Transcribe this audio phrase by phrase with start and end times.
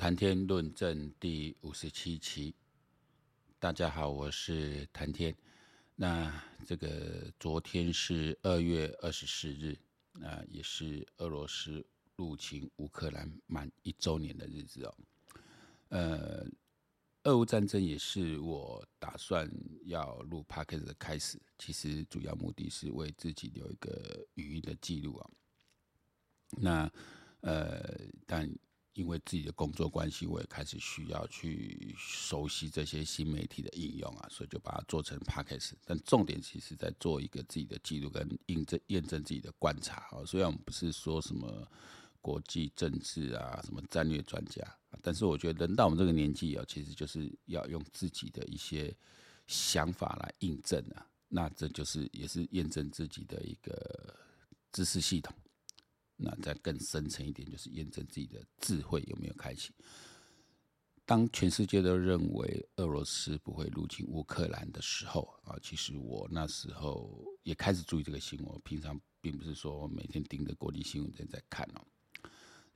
[0.00, 2.54] 谈天论证第五十七期，
[3.58, 5.36] 大家好，我是谈天。
[5.94, 9.76] 那这个昨天是二月二十四日，
[10.22, 11.84] 啊，也是俄罗斯
[12.16, 14.96] 入侵乌克兰满一周年的日子哦。
[15.90, 16.46] 呃，
[17.24, 19.52] 俄乌战争也是我打算
[19.84, 25.30] 要录 Podcast 的开始，其实主要目的是为自己留一个语音的记录啊。
[26.52, 26.90] 那
[27.42, 28.50] 呃，但。
[28.94, 35.72] 因为自己的工作关系，我也开始需要去熟悉这些新媒体的应用啊，所以就把它做成 Podcast。
[35.84, 40.24] 但重点其实在做一个自己的记录跟印证、验证自己的观察啊。
[40.26, 41.66] 虽然我们不是说什么
[42.20, 44.62] 国际政治啊、什么战略专家，
[45.00, 48.94] 但是我觉得人到我们这个年纪啊，其实就是要用自己的一些
[49.46, 51.06] 想法来印证啊。
[51.28, 54.14] 那这就是也是验证自己的一个
[54.72, 55.32] 知识系统。
[56.22, 59.72] 那再更深层一点，就是验证自己的智慧有没有开启。
[61.06, 68.60] 当全世界都认为俄罗斯不会入侵乌克兰的时候啊，其实我那时候也开始注意这个新闻。
[68.62, 71.80] 平常并不是说我每天盯着国际新闻在在看哦。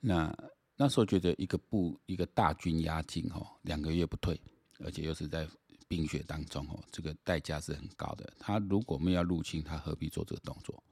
[0.01, 0.35] 那
[0.75, 4.37] 那时候觉得一个部一个大军压境哦，两个月不退，
[4.79, 5.47] 而且又是在
[5.87, 8.33] 冰雪当中哦，这个代价是很高的。
[8.37, 10.83] 他如果没有入侵，他何必做这个动作？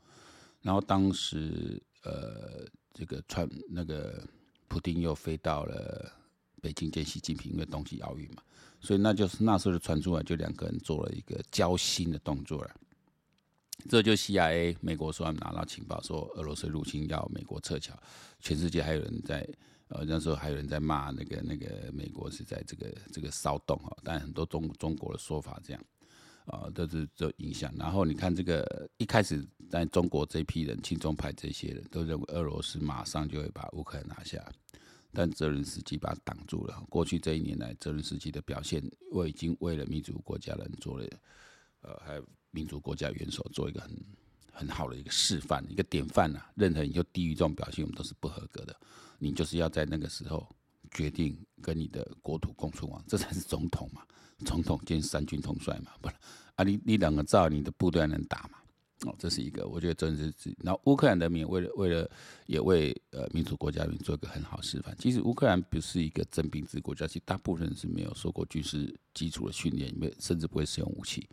[0.62, 1.82] 然后当时。
[2.04, 4.22] 呃，这个传那个
[4.68, 6.12] 普丁又飞到了
[6.62, 8.42] 北京见习近平，因为冬季奥运嘛，
[8.80, 12.76] 所以那就是那时候就传出来，就两个人做了一个交心的动作了。
[13.90, 17.94] 这就 CIA 美国说他们拿到情报，说俄罗斯入侵要美国撤侨，
[18.40, 19.48] 全世界还有人在
[19.90, 25.84] 呃那时候还有人在骂那个那个美国是在这个这个骚动哈，但很多中中国的说法这样。
[26.46, 27.74] 啊，都是这影响。
[27.78, 34.46] 然后你看，这个一开始在中国这批人，亲中派这些人都认为俄罗斯马上就会把乌克兰拿下，
[35.14, 36.84] 但泽连斯基把他挡住了。
[36.90, 41.08] 过去这一年来，泽连斯基的表现，我已经为了民主国家人做了，
[41.82, 44.06] 呃，还有民主国家元首做一个很
[44.52, 46.52] 很好的一个示范，一个典范啊。
[46.56, 48.76] 任何人就低于这种表现，我们都是不合格的。
[49.18, 50.48] 你就是要在那个时候
[50.92, 54.06] 决定跟你的国土共存亡，这才是总统嘛。
[54.46, 56.16] 总统兼三军统帅嘛，不是
[56.56, 56.64] 啊？
[56.64, 58.60] 你你两个照，你的部队能打嘛？
[59.06, 60.56] 哦，这是一个，我觉得真的是。
[60.64, 62.10] 然后乌克兰人民为了为了
[62.46, 64.96] 也为呃民主国家人做一个很好示范。
[64.98, 71.28] 其实乌克兰不是一个征兵制国家，其实大部分人是没有受过军事基础的训练，没甚至不会使用武器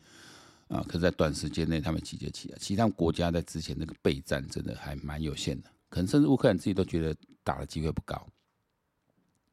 [0.67, 0.83] 啊。
[0.89, 8.27] 可是，在短时间内他们集结起来，其他国家在之前那个备战真的还蛮有限的，可能甚至乌克兰自己都觉得打的机会不高。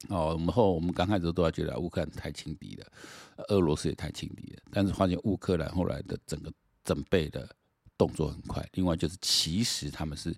[0.09, 2.85] 哦，我们后我们刚开始都要觉得乌克兰太轻敌了，
[3.47, 4.62] 俄罗斯也太轻敌了。
[4.72, 6.53] 但是发现乌克兰后来的整个
[6.84, 7.50] 准备的
[7.97, 8.63] 动作很快。
[8.74, 10.34] 另外就是，其实他们是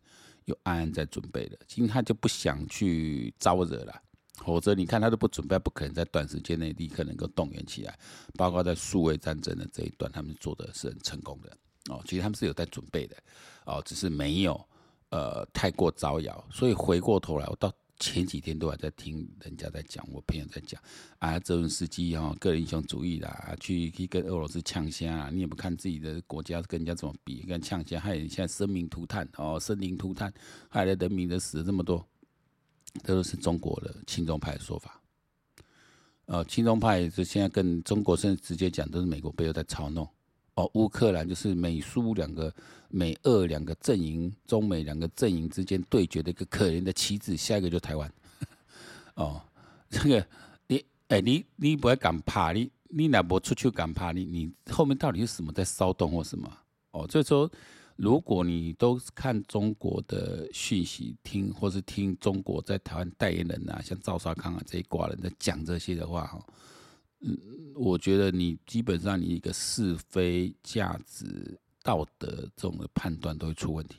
[0.46, 4.02] 有暗暗在准备的，其实他就不想去招惹了，
[4.38, 8.00] 否则你看他都不准备，不可能在短时间内立刻能够动员起来。
[8.36, 11.58] 包括在数位战争的这一段，他们做的是很成功的。
[11.90, 13.18] 哦，其实他们是有在准备的，
[13.66, 14.60] 哦，只是没有
[15.10, 16.48] 呃太过招摇。
[16.50, 17.70] 所以回过头来，我到。
[18.00, 20.82] 前几天都还在听人家在讲，我朋友在讲
[21.18, 30.34] 啊，泽伦斯基哈个人英雄主义啦，去去跟俄罗斯呛声啊，你也不看自己的国家跟人家怎么比，跟呛声，害人现在生灵涂炭哦，生灵涂炭，
[30.70, 32.08] 害得人民的死了这么多，
[33.04, 35.02] 这都是中国的亲中派的说法。
[36.26, 40.08] 呃，亲中派是现在跟中国甚至直接讲，都是美国背后在操弄。
[40.60, 42.54] 哦，乌克兰就是美苏两个、
[42.90, 48.12] 美俄两个阵营、中美两个阵营之间对决的一个可怜的棋子，下一个就台湾。
[49.16, 49.42] 哦，
[49.90, 50.28] 这个
[50.68, 54.12] 你哎、你你不会敢怕，你你哪不出去敢怕？
[54.12, 56.52] 你你后面到底是什么在骚动或什么？
[56.92, 57.50] 哦，所以说，
[57.96, 66.46] 如果你都看中国的讯息，听或是听中国在台湾代言人啊，像赵少康啊这一挂人在讲这些的话，哈。
[67.22, 67.38] 嗯，
[67.76, 73.98] 我觉得你基本上你一个是非、价值、道德这种的判断都会出问题。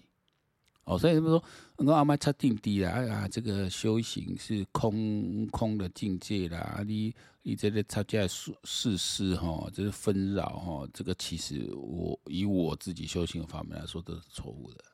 [0.84, 1.44] 哦，所以他们说，
[1.76, 14.84] 我阿妈差定低啦，啊，这个修行是空空的境界啦，你你这个差价事事事哈，这是纷扰哈，这个其实我以我自己修行的方面来说都是错误的。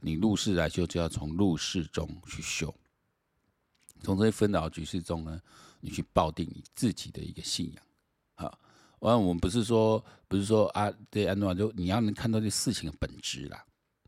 [0.00, 2.74] 你入世来修，就要从入世中去修。
[4.02, 5.40] 从这些纷扰局势中呢，
[5.80, 7.84] 你去抱定你自己的一个信仰，
[8.34, 8.58] 好，
[9.00, 13.64] 完我们不是说不是说啊，对安诺就你要能看到这事情的本质啦，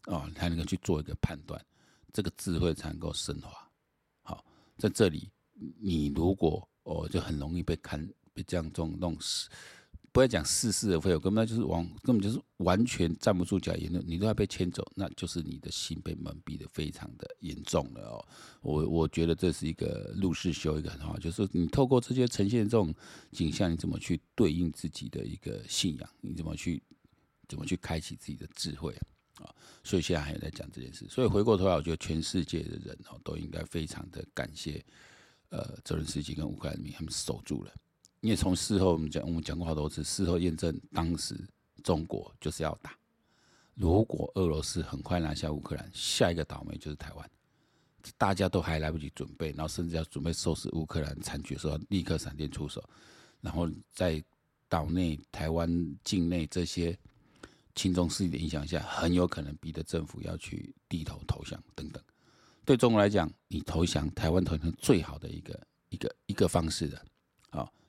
[0.06, 1.60] 哦，才能够去做一个判断，
[2.12, 3.50] 这个智慧才能够升华。
[4.22, 4.44] 好，
[4.76, 5.30] 在这里
[5.80, 9.48] 你如果哦，就很容易被看被这样这种弄死，
[10.12, 18.28] 不要讲似是而非，我根本就是往根本就是完全站不住脚言论，你都要被牵走，那就是你的心被蒙蔽的非常的严重了哦。
[18.60, 22.94] 我我觉得这是一个入世修一个很好，就是你透过这些呈现这种
[23.30, 26.10] 景象，你怎么去对应自己的一个信仰？
[26.20, 26.82] 你怎么去
[27.48, 28.94] 怎么去开启自己的智慧
[29.36, 29.48] 啊？
[29.82, 31.06] 所以现在还有在讲这件事。
[31.08, 34.84] 所以回过头来，我觉得全世界的人哦都应该非常的感谢，
[35.48, 37.72] 呃，泽伦斯基跟乌克兰人民他们守住了。
[38.22, 41.36] 因为从事后我们讲，我们讲过好多次，事后验证，当时
[41.82, 42.96] 中国就是要打。
[43.74, 47.30] 如果俄罗斯很快拿下乌克兰，下一个倒霉就是台湾。
[48.16, 52.82] 大家都还来不及准备，然后甚至要准备收拾乌克兰残局的时候，立刻闪电出手，
[53.40, 54.22] 然后在
[54.69, 55.69] 岛内、台湾
[56.04, 56.96] 境内这些
[57.74, 62.00] 亲中势力的影响下，很有可能逼得政府要去低头投降等等。
[62.64, 67.04] 对中国来讲，你投降，台湾投降最好的一个一个一个方式的。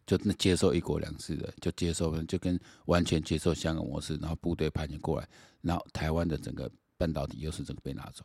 [0.06, 5.28] 就那接受一国两制的，就接受，就跟完全接受香港模式，然后部队派遣过来，
[5.62, 8.24] 然后台湾的整个半导体又是整个被拿走。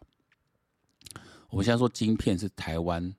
[1.50, 3.14] 我们现在说晶片是台湾，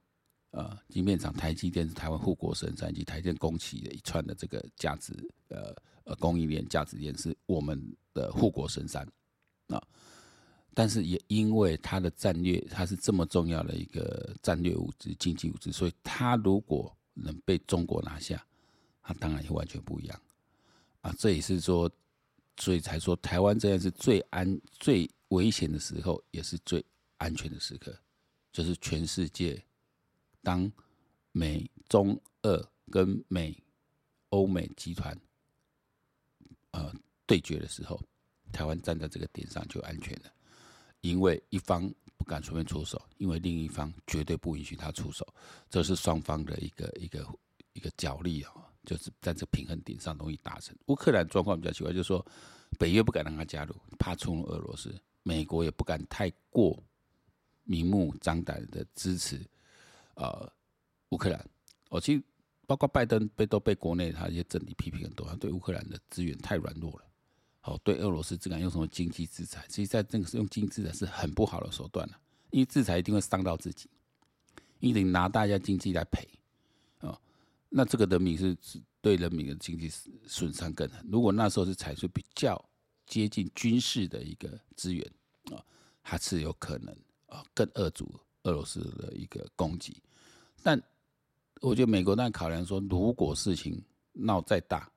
[0.51, 5.13] 呃，晶片厂台积电是台湾护国神山，以及台积电供给的一串的这个价值，
[5.47, 5.73] 呃
[6.03, 7.81] 呃，供应链价值链是我们
[8.13, 9.07] 的护国神山
[9.67, 9.81] 啊。
[10.73, 18.45] 但是也因为它的战略，它是这么重要的一个战略物资、经济物资，所以它如果能被中国拿下。
[19.09, 20.21] 那当然也完全不一样
[21.01, 21.11] 啊！
[21.17, 21.89] 这也是说，
[22.57, 26.85] 所以才说台湾这样是最安、最危险的时候，也是最
[27.17, 27.97] 安全的时刻。
[28.51, 29.59] 就是全世界
[30.44, 30.71] 当
[31.31, 33.57] 美中俄跟美
[34.29, 35.17] 欧美集团
[36.71, 36.94] 呃
[37.25, 38.00] 对决的时候，
[38.51, 40.31] 台湾站在这个点上就安全了，
[41.01, 45.25] 因为一方不敢随便出手，因为另一方绝对不允许他出手，
[45.67, 47.27] 这是双方的一个一个
[47.73, 48.69] 一个角力啊。
[48.89, 50.75] 就是在这平衡点上容易达成。
[50.88, 52.25] 乌克兰状况比较奇怪，就是说
[52.80, 54.89] 北约不敢让他加入，怕冲俄罗斯；
[55.21, 56.81] 美国也不敢太过
[57.65, 59.39] 明目张胆的支持
[60.15, 60.51] 呃
[61.09, 61.47] 乌克兰。
[61.89, 62.24] 我其实
[62.65, 67.06] 包括拜登被都被国内他一些政敌批评很多，他对乌克兰的资源太软弱了。
[67.62, 72.19] 好，对俄罗斯只敢用什么经济制裁，其实在这个是用经济制裁是很不好的手段了，
[72.50, 73.88] 因为制裁一定会伤到自己，
[74.80, 76.27] 因为你拿大家经济来赔。
[77.69, 78.57] 那这个人民是
[79.00, 79.88] 对人民的经济
[80.27, 81.07] 损伤更狠。
[81.12, 82.60] 如果那时候是采取比较
[83.06, 85.06] 接近军事的一个资源
[85.51, 85.63] 啊，
[86.01, 86.95] 还是有可能
[87.27, 90.01] 啊更扼阻俄罗斯的一个攻击。
[90.63, 90.81] 但
[91.62, 93.81] 我觉得美国那考量说，如果事情
[94.13, 94.92] 闹再大，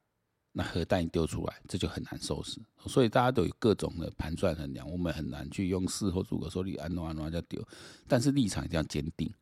[0.52, 2.60] 那核弹一丢出来，这就很难收拾。
[2.86, 7.62] 所以大家都有各种的盘算衡量，我们很难去用事后诸葛说你安诺安诺就丢，
[8.08, 9.32] 但是立场一定要坚定。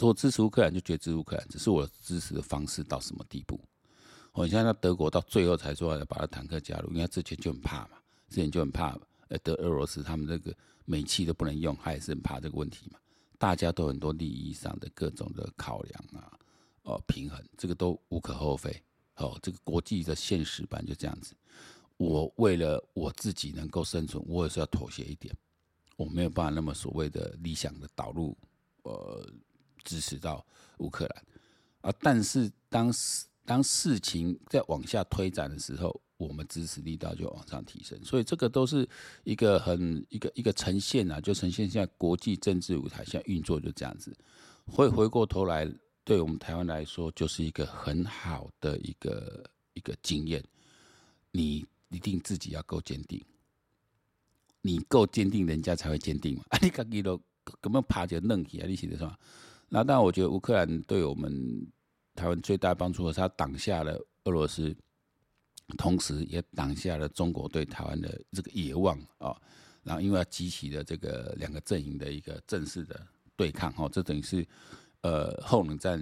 [0.00, 3.60] 我支持乌克兰就觉得支持乌克兰，只是我支持的方式到什么地步？
[4.32, 7.98] 我现在德国到最后才说要把他坦克加入，因为之前就很怕嘛，
[8.28, 8.98] 之前就很怕，
[9.28, 10.54] 呃，德俄罗斯他们这个
[10.84, 12.98] 煤气都不能用，他也是很怕这个问题嘛。
[13.38, 16.32] 大家都很多利益上的各种的考量啊，
[16.82, 18.82] 哦，平衡，这个都无可厚非。
[19.16, 21.34] 哦，这个国际的现实版就这样子。
[21.96, 25.34] 我为了我自己能够生存，我也是要妥协一点，
[25.96, 28.36] 我没有办法那么所谓的理想的导入，
[28.82, 29.26] 呃。
[29.86, 30.44] 支持到
[30.80, 31.24] 乌克兰
[31.80, 38.86] 啊，但是当事当事情在往下推展的时候，我们支持力道就往上提升，所以这个都是
[39.22, 44.12] 一个很一个一个呈现啊，就呈现现在国际政治舞台现在运作就这样子。
[44.66, 45.70] 回回过头来，
[46.02, 50.42] 对我们台湾来说，就是一个很好的一个一个经验。
[51.30, 53.22] 你一定自己要够坚定，
[54.60, 56.42] 你够坚定，人家才会坚定嘛。
[56.50, 57.16] 啊，你自己都
[57.60, 59.16] 根本怕就愣起啊，你写的是吧？
[59.68, 61.66] 那当然，我觉得乌克兰对我们
[62.14, 64.74] 台湾最大帮助的是，他挡下了俄罗斯，
[65.76, 69.36] 同时也挡下了中国对台湾的这个野望啊。
[69.82, 73.04] 然后，因为要激起了这个两个阵营的一个正式的
[73.34, 74.46] 对抗，哈，这等于是
[75.00, 76.00] 呃后冷战，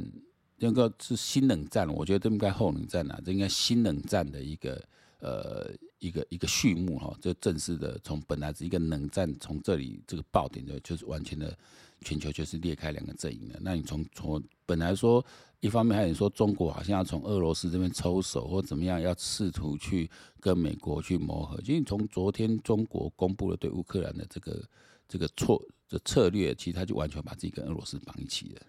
[0.59, 1.89] 应该是新冷战。
[1.89, 4.89] 我觉得这应该后冷战啊，这应该新冷战的一个
[5.21, 7.17] 呃一个一个序幕哈。
[7.19, 11.57] 这正式的从本来是一个冷战，从这里这个爆点的，就是完全的。
[12.05, 13.59] 全球就是裂开两个阵营了。
[13.61, 15.25] 那你从从本来说，
[15.61, 20.09] 一方面还有说中国好像要从俄罗斯这边抽手或怎么样，要试图去
[20.39, 21.59] 跟美国去磨合。
[21.65, 24.63] 因为从昨天中国公布了对乌克兰的这个
[25.09, 28.63] 这个错的策略，其实他就完全把自己跟俄罗斯绑一起了。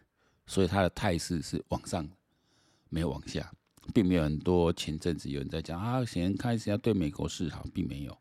[0.48, 2.10] 所以他的态势是往上，
[2.90, 3.52] 没有往下，
[3.94, 8.18] 并没有很多前阵子有人在讲啊，先开始要对美国示好，并没有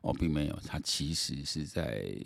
[0.00, 2.18] 哦，并没有，他其实是在。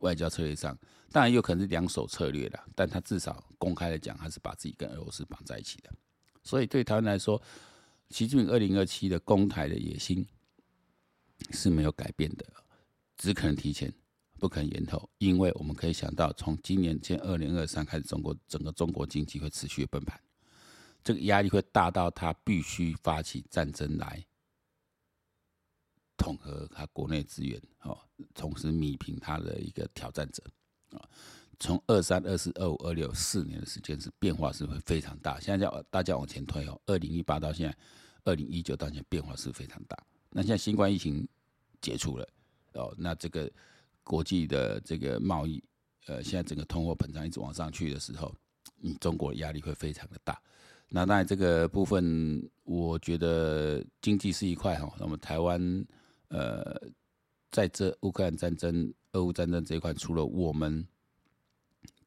[0.00, 0.76] 外交策略上，
[1.12, 5.90] 当然有可能是两手策略的，但他至少公开的讲，他是把自己跟俄罗斯绑在一起的。
[6.42, 7.40] 所以对台湾来说，
[8.10, 10.26] 习近平二零二七的攻台的野心
[11.50, 12.46] 是没有改变的，
[13.16, 13.92] 只可能提前，
[14.38, 15.08] 不可能延后。
[15.18, 20.20] 因为我们可以想到，从今年前二零二三开始，中国整个中国经济会持续的崩盘，
[21.04, 24.24] 这个压力会大到他必须发起战争来
[26.16, 27.98] 统合他国内资源，哦，
[28.34, 30.42] 同时弭平他的一个挑战者，
[30.96, 31.08] 啊。
[31.60, 35.38] 从二三、二四、二五、二六四年的时间是变化是会非常大。
[35.38, 37.76] 现在叫大家往前推哦，二零一八到现在，
[38.24, 39.96] 二零一九到现在变化是非常大。
[40.30, 41.26] 那现在新冠疫情
[41.80, 42.28] 解除了
[42.72, 43.48] 哦，那这个
[44.02, 45.62] 国际的这个贸易，
[46.06, 48.34] 呃，现在整个通货膨胀一直往上去的时候，
[48.76, 50.40] 你中国压力会非常的大。
[50.88, 54.92] 那当然这个部分，我觉得经济是一块哈。
[54.98, 55.84] 那么台湾
[56.28, 56.76] 呃，
[57.52, 60.86] 在这乌克兰战争、俄乌战争这一块，除了我们。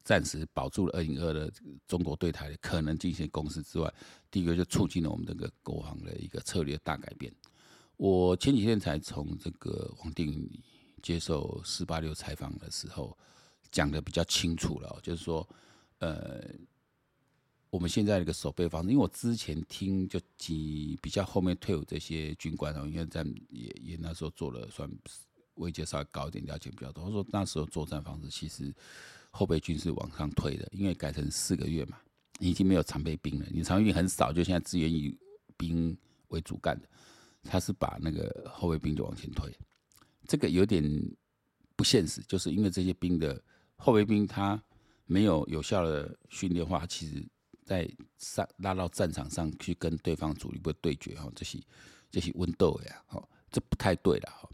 [0.04, 1.52] 暂时保住了二零二的
[1.88, 3.92] 中国对台的可能进行攻势之外，
[4.30, 7.34] 第一个就促进了我们这个国防的一个策略大改变。
[7.96, 10.60] 我前几天才从这个王定宇
[11.02, 13.18] 接受四八六采访的时候
[13.72, 15.44] 讲的比较清楚了，就是说，
[15.98, 16.40] 呃，
[17.68, 24.88] 我们现在的一个守备方式，因为我之前听就几比较后面退伍这些军官哦，因为在也也那时候做了算
[25.56, 27.04] 位阶稍微高一点，了解比较多。
[27.04, 28.74] 他说那时候作战方式其实。
[29.38, 31.98] 后备军是往上推的，因为改成四个月嘛，
[32.38, 33.46] 已经没有常备兵了。
[33.50, 35.14] 你常备兵很少，就现在资源以
[35.58, 35.94] 兵
[36.28, 36.88] 为主干的，
[37.42, 39.54] 他是把那个后备兵就往前推，
[40.26, 40.82] 这个有点
[41.74, 43.38] 不现实，就是因为这些兵的
[43.76, 44.58] 后备兵他
[45.04, 47.22] 没有有效的训练化，其实
[47.62, 47.86] 在
[48.16, 51.60] 上拉到战场上去跟对方主力部队对决哈，这些
[52.10, 54.48] 这些温斗呀，哈，这不太对了哈。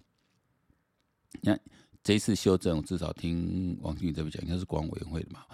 [1.42, 1.58] 那。
[2.04, 5.46] 这一次修正，我至少听王俊这边讲，应该是国安委员会的嘛。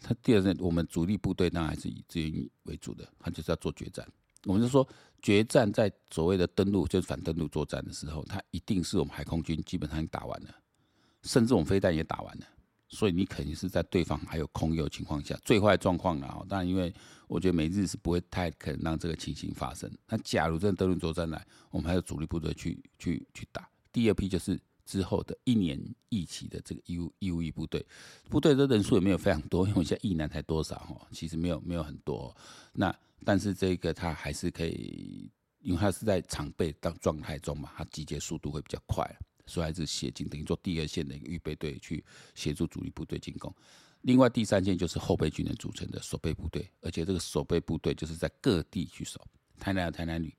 [0.00, 4.06] 他第二任，我们主力部队当然还是以志愿为主的，他就是要做决战。
[4.44, 4.88] 我们就说，
[5.20, 10.54] 决战在所谓的登陆，就是反登陆作战的时候，他一定是我们海空军基本上已经打完了，
[11.22, 12.46] 甚至我们飞弹也打完了。
[12.88, 16.46] 所以你肯定是在对方还有空优情况下，最坏状况了。
[16.48, 16.94] 当然，因为
[17.26, 19.90] 我觉得美日是不会太可能让这个情形发生。
[20.06, 23.68] 那假如真的登陆作战来，我们还有主力部队去去去打。
[23.90, 24.56] 第二批就是。
[24.86, 25.78] 之后的一年
[26.08, 27.84] 一期的这个义务义务役部队，
[28.30, 32.34] 部队的人数也没有非常多，因为现在役男才多少哈，其实没有没有很多。
[32.72, 35.28] 那但是这个他还是可以，
[35.60, 39.04] 因为他是在常备当状态中嘛，他集结速度会比较快，
[39.46, 43.52] 所以还是协进等于做第二线的一个预备队去协助主力部队进攻。
[44.02, 49.20] 另外第三线就是后备军人组成的守备部队，而且这个守备部队就是在各地去守，
[49.58, 50.32] 台南有台南旅，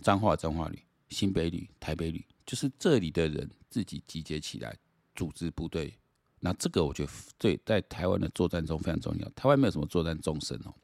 [0.00, 0.78] 彰化彰化旅，
[1.08, 2.24] 新北旅，台北旅。
[2.46, 4.76] 就是这里的人自己集结起来
[5.14, 5.96] 组织部队，
[6.40, 9.28] 那这个我觉得对在台湾的作战中非常重要。
[9.30, 10.74] 台湾没有什么作战纵深哦，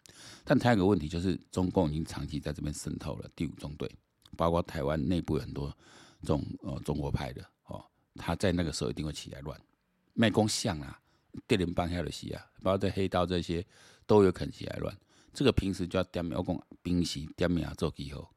[0.45, 3.91] 但台湾有个问题就是中共已经长期在这边渗透了第五中队，
[4.37, 5.69] 包括台湾内部有很多
[6.21, 9.61] 这种呃中国派的哦，他在那个时候一定会起来乱，
[10.15, 11.01] 卖公像啊，
[11.47, 13.65] 电联帮下的戏啊，包括在黑道这些
[14.07, 14.97] 都有可能起来乱。
[15.35, 18.31] 这个平时就要点名，我讲平时点名做记号，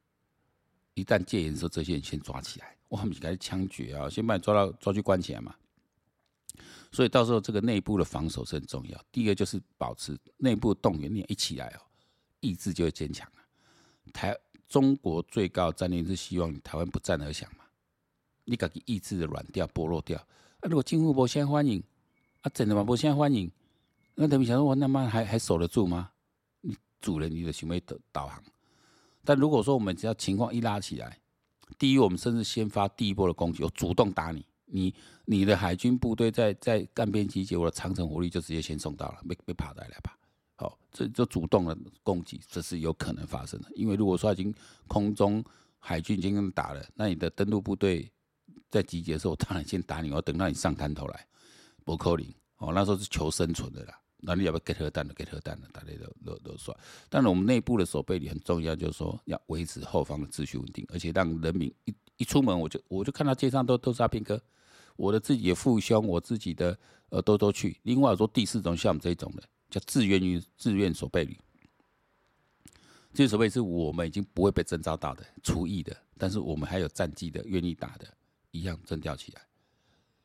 [0.94, 2.76] 一旦戒严的时候，这些人先抓起来。
[2.90, 5.54] 我们开始枪决啊，先把你抓到抓去关起来嘛。
[6.92, 9.00] 所以到时候这个内部的防守是很重要。
[9.12, 11.80] 第一个就是保持内部动员力一起来哦，
[12.40, 13.42] 意志就会坚强了。
[14.12, 14.36] 台
[14.68, 17.64] 中国最高战略是希望台湾不战而降嘛。
[18.44, 20.62] 你自己意志的软掉剥落掉啊！
[20.62, 21.80] 如果政府不先欢迎
[22.40, 22.82] 啊，真的吗？
[22.82, 23.48] 不先欢迎，
[24.16, 26.10] 那等于想说我他妈还还守得住吗？
[26.60, 28.42] 你主人你的行为导导航。
[29.24, 31.20] 但如果说我们只要情况一拉起来，
[31.78, 40.16] 第一，我们甚至先发第一波的攻击，我主动打你，你你的海军部队在在岸边集结，我的长城火力就直接先送到了，被被跑来了吧？
[40.56, 43.70] 好，这就主动的攻击，这是有可能发生的。
[43.74, 44.54] 因为如果说已经
[44.86, 45.42] 空中
[45.78, 48.10] 海军已经跟打了，那你的登陆部队
[48.68, 51.26] 在集结的时候，我当然先打你，我要等到你上滩头来，
[51.84, 52.26] 不可能
[52.58, 53.98] 哦，那时候是求生存的啦。
[54.22, 55.14] 那你要不要给核弹的？
[55.14, 55.88] 给核弹的，大家
[56.24, 56.76] 都都都算。
[57.08, 64.40] 但是我们内部的守备里很重要，就是说要维持后方的秩序稳定，而且让人民一一出门，我就我就看到街上都都是阿兵哥，
[64.96, 67.78] 我的自己的父兄，我自己的呃都都去。
[67.82, 71.36] 另外说第四种像我们这种的，叫志愿于志愿守备旅。
[73.12, 78.06] 这守备是我们已经不会被征召到的，除役的，但是我们还有战绩的，愿意打的，
[78.52, 79.42] 一样征调起来。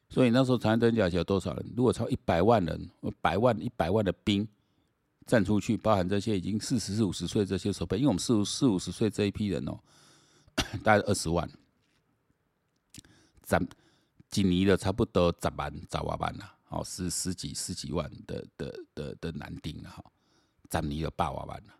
[0.09, 1.73] 所以那时候长征甲有多少人？
[1.75, 2.89] 如果超一百万人，
[3.21, 4.47] 百万、一百万的兵
[5.25, 9.77] 站出去，包含这些已经四十四五十岁这些守备，因为我们四五四五十岁这一批人哦，
[10.83, 11.49] 大概二十万，
[13.41, 13.67] 咱
[14.29, 20.03] 今年的差不多十万、十万万了，哦，十十几十几万的的的的男丁了哈，
[20.69, 21.73] 咱年的八万万了，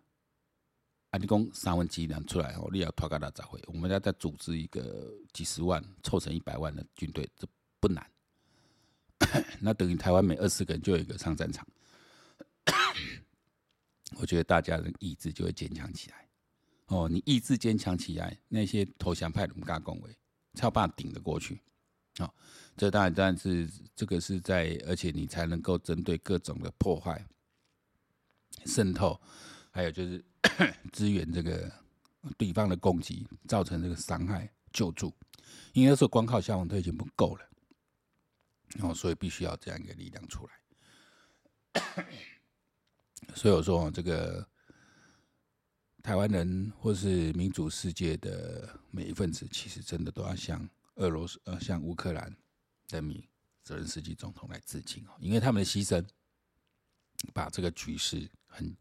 [1.10, 7.46] 啊，你讲三分之一出来哦，你要拖个大杂烩，我们要再组织一个几十万，凑成一百万的军队，这
[7.78, 8.04] 不难。
[9.60, 11.66] 那等于台湾每二十个人就有一个上战场，
[14.20, 16.28] 我觉得大家的意志就会坚强起来。
[16.86, 20.16] 哦，你意志坚强起来，那些投降派的不敢恭维，
[20.54, 21.60] 才有办法顶得过去。
[22.18, 22.32] 好，
[22.76, 27.26] 这当然当然是这个是在，而且你才能够针对各种的破坏、
[28.66, 29.20] 渗透，
[29.72, 30.24] 还有就是
[30.92, 31.70] 支援这个
[32.38, 35.12] 对方的攻击，造成这个伤害救助。
[35.72, 37.48] 因为那时候光靠消防队已经不够了，
[38.82, 42.06] 哦，所以必须要这样一个力量出来。
[43.34, 44.46] 所以我说这个。
[46.02, 50.64] 台湾人或是民主世界的每一份子，其实真的都要向
[50.94, 52.32] 俄罗斯、呃，向乌克兰
[52.90, 53.20] 人民、
[53.64, 56.06] 泽连斯基总统来致敬哦，因为他们的牺牲，
[57.34, 58.72] 把这个局势很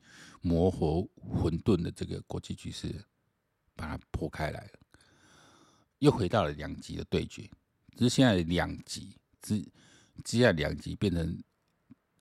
[0.41, 2.93] 模糊、混沌的这个国际局势，
[3.73, 4.79] 把它破开来了，
[5.97, 7.49] 又回到了两极的对决。
[7.97, 9.67] 只是现在两极，只
[10.23, 11.43] 接下两极变成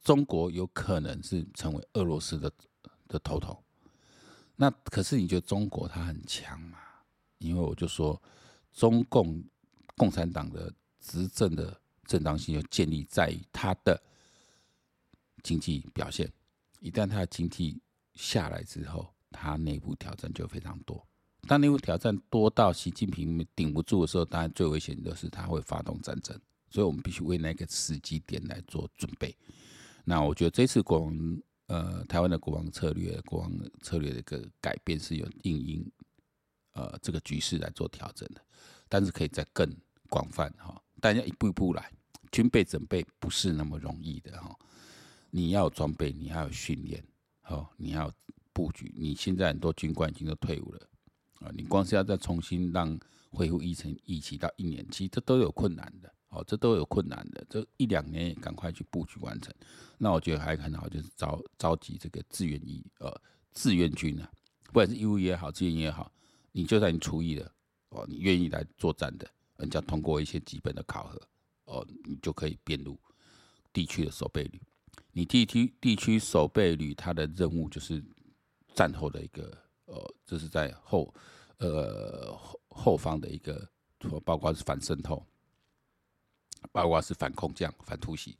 [0.03, 2.53] 中国有可能是成为俄罗斯的
[3.09, 3.63] 的头头。
[4.57, 6.79] 那可是你觉得中国它很强吗？
[7.39, 8.21] 因为我就说，
[8.73, 9.43] 中共
[9.97, 14.01] 共产党的执政的正当性就建立在于它的
[15.43, 16.31] 经济表现。
[16.81, 17.81] 一旦它的经济
[18.15, 21.07] 下来之后，它内部挑战就非常多。
[21.49, 26.41] 当内部挑战多到习近平顶不住的时候，当然最危险的是他会发动战争。
[26.75, 29.35] 所以我们必须为那个时机点来做准备。
[30.05, 31.17] 那我觉得这次广。
[31.67, 33.51] 呃，台湾的国防策略，国防
[33.81, 35.93] 策略的一个改变是有应应
[36.75, 38.45] 呃这个局势来做调整的，
[38.87, 39.67] 但是可以再更
[40.11, 41.91] 广泛哈，大家一步一步来，
[42.31, 44.55] 军备准备不是那么容易的哈，
[45.31, 47.03] 你要装备，你还有训练，
[47.49, 48.13] 哦，你要
[48.53, 50.87] 布局，你现在很多军官已经都退伍了
[51.41, 53.01] 啊，你光是要再重新让
[53.31, 56.15] 恢复议程一起到一年期，这都有困难的。
[56.35, 59.55] 哦，这都有困难的，这一两年也赶快去布局完成。
[59.97, 63.21] 那我觉得还很好，就是召召集这个志愿役，呃，
[63.53, 64.29] 志愿军啊，
[64.65, 66.11] 不管是义务也好，志愿也好，
[66.51, 67.51] 你就算你出役了，
[67.91, 71.21] 哦，你愿意来作战的，人家通过一些基本的考核，
[71.67, 72.99] 哦，你就可以编入
[73.73, 74.61] 地区的守备旅。
[75.13, 78.03] 你地区地区守备旅，它的任务就是
[78.75, 81.15] 战后的一个，呃，这是在后，
[81.59, 83.69] 呃，后后方的一个，
[84.25, 85.25] 包括是反渗透。
[86.75, 88.37] 包括是反空降、反突袭，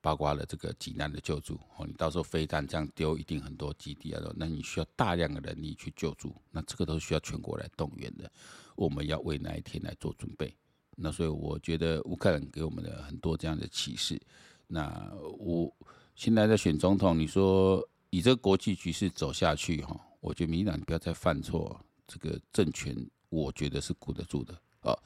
[0.00, 1.86] 包括了这个济南的救助哦。
[1.86, 8.32] 你到时候飞弹这样丢，一定很多基地啊，那你需要大量的人力去救助，那这个都需要全国来动员的。
[8.74, 10.56] 我们要为那一天来做准备。
[10.96, 14.18] 那所以我觉得乌克兰给我们的很多这样的启示。
[14.66, 15.70] 那我
[16.14, 22.96] 现在在选总统，你说以这个国际局势走下去哈，我觉得民进党不要再犯错，这个政权
[23.28, 24.96] 我觉得是顾得住的啊。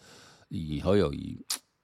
[0.49, 1.37] 以侯友宜。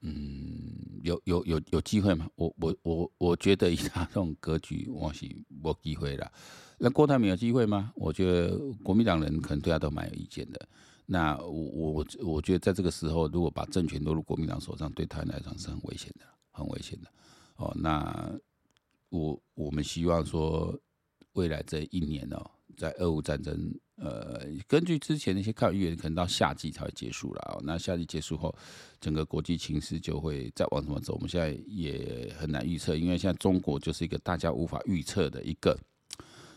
[0.07, 2.29] 嗯，有有有有机会吗？
[2.37, 6.31] 我我我我觉得以他这种格局，我是没机会了。
[6.77, 7.91] 那郭台铭有机会吗？
[7.97, 10.69] 我觉得国民党人可能对他都蛮有意见的。
[11.07, 17.09] 那我我我觉得在这个时候，如果把政权落入国民党手上，对他来讲是很危险的，很危险的。
[17.57, 18.39] 哦，那
[19.09, 20.79] 我我们希望说，
[21.33, 23.73] 未来这一年哦，在俄乌战争。
[23.97, 27.61] 呃，根据之前那些看预言，可能到夏季才会结束了。
[27.63, 28.53] 那夏季结束后，
[29.01, 31.15] 整个国际情势就会再往什么走？
[31.15, 35.79] 我们现在也很难预测，因为现在中国就是一个大家无法预测的一个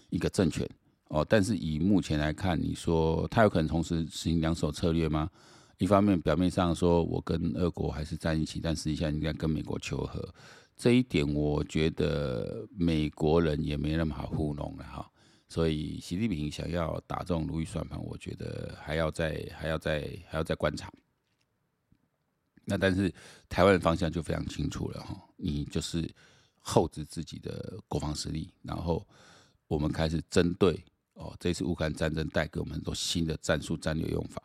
[0.09, 0.67] 一个政权
[1.09, 1.23] 哦。
[1.29, 5.29] 但是以目前来看，你说他有可能同时实行两手策略吗？
[5.77, 10.27] 一方面表面上说我跟俄国还是在一起，但实际上应该跟美国求和。
[10.75, 15.07] 这一点我觉得美国人也没那么好糊弄了哈。
[15.49, 20.91] 所以习近平想要打这种如意算盘，我觉得还要再还要再还要再观察。
[22.65, 23.09] 那但是
[23.47, 26.05] 台湾的方向就非常清楚了哈，你就是
[26.59, 29.07] 厚植自己的国防实力，然后
[29.67, 30.77] 我们开始针对
[31.13, 34.43] 哦，这次乌克兰战争带给我们很多新的战术战略用法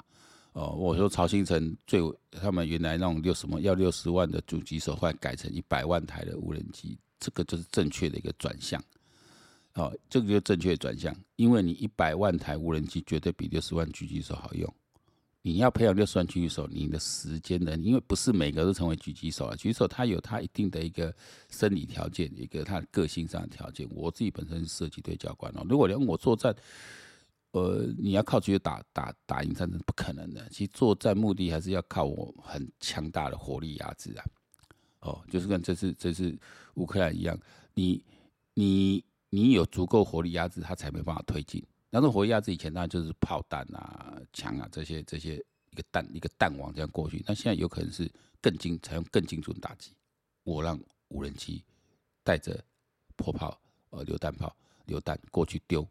[0.53, 0.69] 哦。
[0.69, 8.81] 我说曹兴诚最他们原来那种六什么要六十万的主击手，换改成一百万台的无人机，这个就是正确的一个转向。
[9.75, 14.71] 好，这个就正确转向，因为你一百万台无人机绝对比六十万狙击手好用。
[15.41, 17.75] 你要培养六十万狙击手，你的时间呢？
[17.79, 21.13] 因为不是每个都成为狙击手啊，狙击手他有他一定的一个
[21.49, 23.89] 生理条件，一个他个性上的条件。
[23.93, 26.55] 我自己本身是射击队教官哦，如果连我作战，
[27.53, 30.47] 呃，你要靠狙击打打打赢战争不可能的。
[30.51, 34.25] 其实作战目的还是要靠我很强大的火力压制啊。
[35.01, 36.39] 哦，就是跟这次这次
[36.75, 37.37] 乌克兰一样，
[37.73, 38.05] 你
[38.53, 39.03] 你。
[39.35, 41.65] 你有足够火力压制，他才没办法推进。
[41.89, 49.91] 那种火力压制以前当然就是炮弹啊、枪啊这些这些一个弹一个弹网这样过去，那现在有可能是更精采用更精准打击。
[50.43, 51.65] 我让无人机
[52.23, 52.63] 带着
[53.17, 55.87] 迫炮、呃榴弹炮、榴弹过去丢，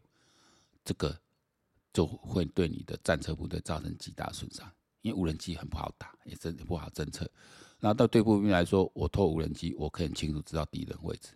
[0.84, 1.18] 这个
[1.92, 7.28] 就会对你的战车部队造成极大损伤，因为无人机很不好打，也真的不好侦测。
[7.80, 11.30] 那到对步兵来说，我透无人机，我可以很清楚知道敌人位置，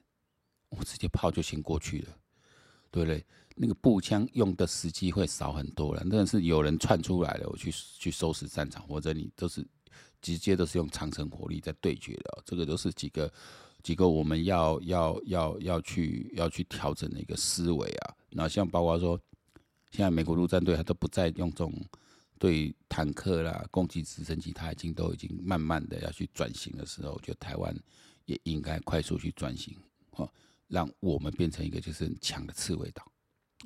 [0.79, 2.17] 我直接炮就先过去了，
[2.91, 3.25] 对不对？
[3.57, 6.05] 那个步枪用的时机会少很多了。
[6.11, 9.67] 但是有人窜出来了，我去去收拾战场，或者你都是
[10.21, 12.43] 直接都是用长程火力在对决的。
[12.45, 13.33] 这个都是几个
[13.83, 18.15] 几个我们要要要要去要去调整的一个思维啊。
[18.31, 19.19] 那像包括说，
[19.91, 21.73] 现在美国陆战队他都不再用这种。
[22.39, 27.75] 对坦克啦、攻击直升机，他已经都已经慢慢的要去转型的时候，我觉得台湾
[28.27, 29.75] 也应该快速去转型，
[30.11, 30.31] 哦，
[30.69, 33.13] 让我们变成一个就是很强的刺猬岛，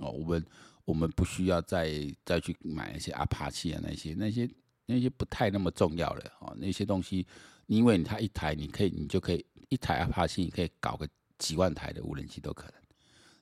[0.01, 0.47] 哦，我们
[0.85, 1.93] 我们不需要再
[2.25, 4.49] 再去买一些阿帕奇啊那些那些
[4.87, 7.27] 那些不太那么重要了，哦，那些东西，
[7.67, 11.09] 因为它一台你可以你就可以一台阿帕奇，你可以搞个
[11.39, 12.75] 几万台的无人机都可能。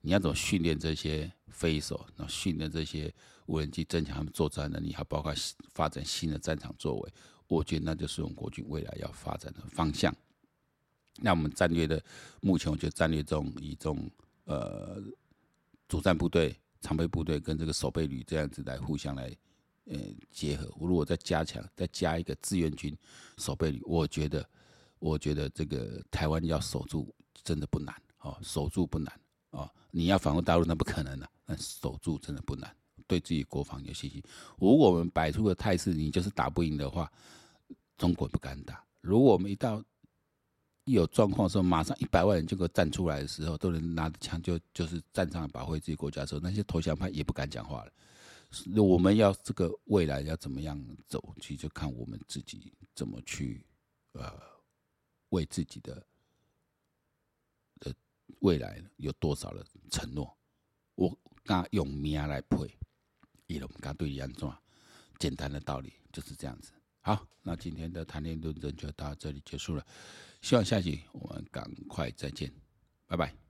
[0.00, 2.06] 你要怎么训练这些飞手？
[2.16, 3.12] 然后训练这些
[3.46, 5.34] 无人机，增强他们作战能力，还包括
[5.74, 7.12] 发展新的战场作为。
[7.48, 10.14] 我觉得那就是我们国军未来要发展的方向。
[11.20, 12.02] 那我们战略的
[12.40, 14.10] 目前，我觉得战略中以这种
[14.44, 15.02] 呃
[15.88, 19.36] 主战部队、常备部队跟这个守备旅这样子来互相来
[19.86, 19.98] 呃
[20.30, 20.72] 结合。
[20.78, 22.96] 我如果再加强，再加一个志愿军
[23.36, 24.48] 守备旅，我觉得
[24.98, 29.20] 我觉得这个台湾要守住真的不难哦，守住不难。
[29.50, 32.70] 哦，你要反攻大陆那不可能的，啊，但守住真的不难，
[33.06, 34.22] 对自己国防有信心。
[34.58, 37.10] 如果我们摆出的态势，你就是打不赢的话，
[37.96, 38.84] 中国不敢打。
[39.00, 39.82] 如果我们一到
[40.88, 47.92] 一有状况的时候，马上一百万人就给我站出来的时候，都能拿着枪就就是战场保卫自己国家的时候，那些投降派也不敢讲话了。
[48.82, 53.64] 我们要这个未来要怎么样走，其实就看我们自己怎么去
[54.12, 54.32] 呃
[55.28, 55.94] 为自己的
[57.80, 57.94] 的。
[58.40, 60.36] 未来有多少的承诺？
[60.94, 62.56] 我刚用命来配，
[63.46, 64.50] 伊隆刚对你安怎？
[65.18, 66.70] 简单的道理就是这样子。
[67.00, 69.84] 好，那今天的谈天论证就到这里结束了。
[70.40, 72.52] 希望下集我们赶快再见，
[73.06, 73.47] 拜拜。